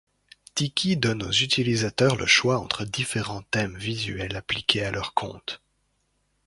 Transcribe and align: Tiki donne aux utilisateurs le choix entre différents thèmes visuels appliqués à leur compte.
Tiki 0.55 0.97
donne 0.97 1.21
aux 1.21 1.31
utilisateurs 1.31 2.15
le 2.15 2.25
choix 2.25 2.57
entre 2.57 2.85
différents 2.85 3.43
thèmes 3.51 3.77
visuels 3.77 4.35
appliqués 4.35 4.83
à 4.83 4.89
leur 4.89 5.13
compte. 5.13 5.61